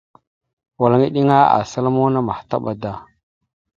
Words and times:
Walŋa 0.79 1.05
eɗiŋa 1.09 1.37
asal 1.59 1.85
muuna 1.95 2.19
mahətaɓ 2.27 2.63
da. 2.81 2.91